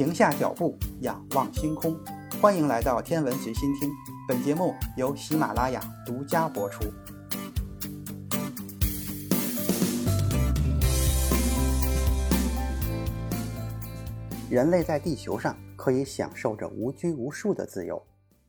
[0.00, 1.94] 停下脚步，仰望星空。
[2.40, 3.90] 欢迎来到天文随心听，
[4.26, 6.86] 本节目由喜马拉雅独家播出。
[14.48, 18.02] 人类在地球上可以享受着无拘无束的自由，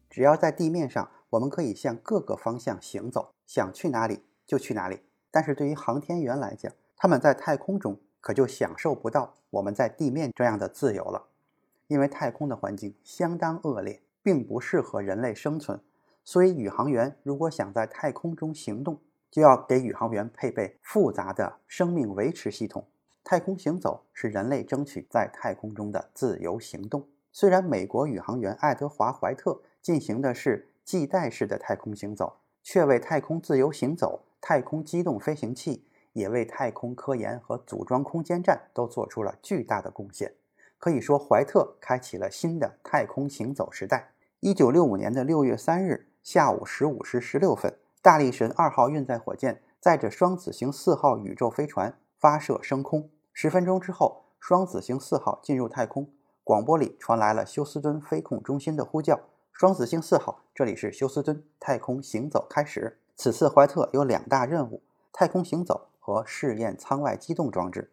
[0.09, 5.02] 只要在地面上，我们可以向各个方向行走，想去哪里就去哪里。
[5.29, 11.27] 但是对于航天员来讲，他们在太空中可就享受不到我们在地面这样的自由了，
[11.91, 15.77] 因为太空的环境相当恶劣，并不适合人类生存。
[16.23, 18.97] 所以，宇航员如果想在太空中行动，
[19.29, 22.87] 就要给宇航员配备复杂的生命维持系统。
[23.25, 27.05] 太空行走是人类争取在太空中的自由行动。
[27.33, 35.83] 虽然美国宇航员爱德华·怀特进行的是系带式的太空行走，却为太空自由行走、太空机动飞行器。
[36.13, 40.33] 也为太空科研和组装空间站都做出了巨大的贡献。
[40.81, 44.13] 可以说，怀特开启了新的太空行走时代。
[44.39, 53.07] 一九六五年的六月三日下午十五时十六分，大力神二号运载火箭载着双子星四号宇宙飞船发射升空。
[53.31, 56.09] 十分钟之后，双子星四号进入太空，
[56.43, 59.19] 广播里传来了休斯敦飞控中心的呼叫
[59.53, 64.81] ：“双子星四号，这里是休斯敦，太空行走开始。”此次怀特有两大任务：
[65.13, 65.89] 太空行走。
[66.03, 67.91] 和试验舱外机动装置，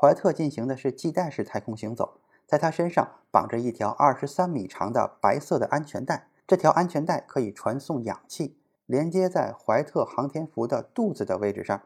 [0.00, 8.56] 怀特进行的是系带式太空行走，在他身上绑着一条二十三米长的白色的安全带，这条安全带可以传送氧气，
[8.86, 11.82] 连接在怀特航天服的肚子的位置上。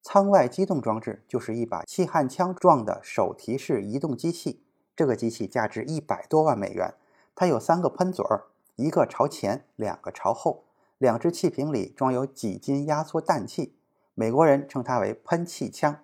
[0.00, 4.62] 舱外机动装置就是一把气焊枪状的手提式移动机器，
[4.96, 6.94] 这个机器价值一百多万美元，
[7.34, 10.64] 它有三个喷嘴儿，一个朝前，两个朝后，
[10.96, 13.76] 两只气瓶里装有几斤压缩氮气。
[14.14, 15.98] 美国人称它为喷气枪，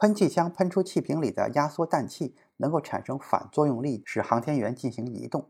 [0.00, 5.48] 喷气枪喷出气瓶里的压缩氮气，能够产生反作用力，使航天员进行移动。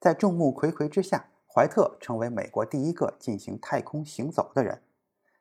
[0.00, 4.80] 在众目睽睽之下，怀特成为美国第一个进行太空行走的人。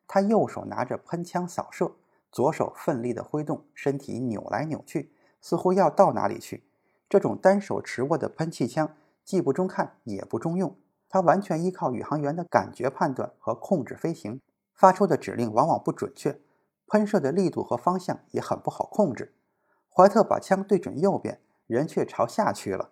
[0.06, 1.94] 他右手拿着喷枪扫射，
[2.34, 6.66] 左手奋力地挥动，身体扭来扭去，似乎要到哪里去。
[7.08, 10.76] 这种单手持握的喷气枪既不中看也不中用，
[11.08, 14.42] 它完全依靠宇航员的感觉判断和控制飞行。
[14.74, 16.38] 发出的指令往往不准确，
[16.94, 19.34] 喷射的力度和方向也很不好控制。
[19.90, 22.92] 怀特把枪对准右边，人却朝下去了。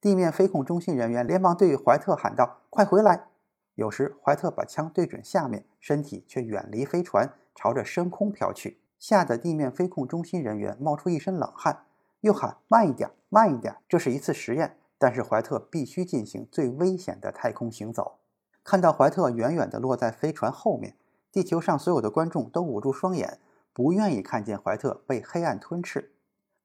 [0.00, 3.28] 地面飞控中心人员连忙对怀特喊道：“快回来！”
[3.76, 11.84] 有时怀特把枪对准下面，身体却远离飞船，朝着深空飘去，吓得地面飞控中心人员冒出一身冷汗，
[12.22, 18.18] 又喊：“慢一点，慢一点！”这是一次实验，但是怀特必须进行最危险的太空行走。
[18.64, 20.96] 看到怀特远远地落在飞船后面。
[21.36, 23.38] 地球上所有的观众都捂住双眼，
[23.74, 26.14] 不愿意看见怀特被黑暗吞噬。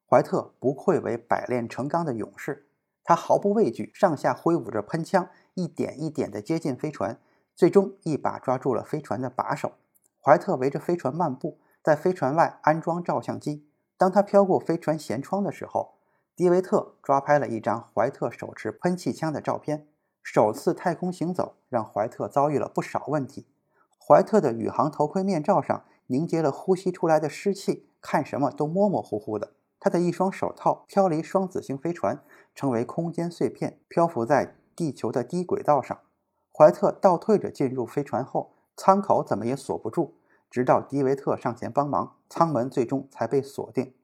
[0.08, 2.70] 怀特不愧为百炼成钢的勇士，
[3.04, 7.20] 他毫不畏惧，上下挥舞着喷枪，一点一点地接近飞船，
[7.54, 9.72] 最终一把抓住了飞船的把手。
[10.24, 13.68] 怀特围着飞船漫步，在飞船外安装照相机。
[13.98, 15.98] 当他飘过飞船舷窗的时候，
[16.34, 19.86] 迪维特抓拍了一张怀特手持喷气枪的照片。
[20.22, 23.48] 首次太空行走让怀特遭遇了不少问题。
[24.04, 29.52] 怀特的宇航头盔面罩上凝结了呼吸出来的湿气，看什么都模模糊糊的。
[29.78, 32.22] 他的一双手套飘离双子星飞船，
[32.54, 36.00] 成为空间碎片，漂浮在地球的低轨道上。
[36.52, 40.14] 怀特倒退着进入飞船后，舱口怎么也锁不住，
[40.50, 43.94] 直到迪维特上前帮忙，舱门最终才被锁定。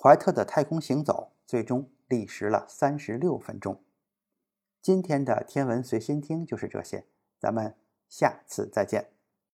[0.00, 3.80] 怀特的太空行走最终历时了三十六分钟。
[4.80, 7.06] 今天的天文随心听就是这些，
[7.38, 7.76] 咱们
[8.08, 9.10] 下次再见。